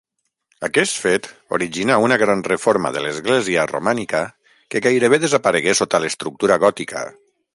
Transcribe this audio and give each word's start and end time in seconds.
Aquest 0.67 0.95
fet 1.01 1.27
originà 1.57 1.97
una 2.05 2.17
gran 2.21 2.41
reforma 2.47 2.93
de 2.95 3.03
l'església 3.07 3.67
romànica 3.73 4.23
que 4.75 4.83
gairebé 4.89 5.23
desaparegué 5.27 5.79
sota 5.83 6.03
l'estructura 6.07 6.61
gòtica. 6.67 7.07